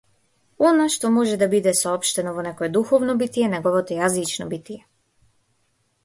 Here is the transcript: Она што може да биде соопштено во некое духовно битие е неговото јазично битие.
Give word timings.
Она 0.67 0.85
што 0.93 1.09
може 1.17 1.33
да 1.41 1.47
биде 1.51 1.73
соопштено 1.79 2.31
во 2.37 2.45
некое 2.47 2.69
духовно 2.77 3.15
битие 3.19 3.45
е 3.49 3.51
неговото 3.51 3.99
јазично 3.99 4.47
битие. 4.55 4.79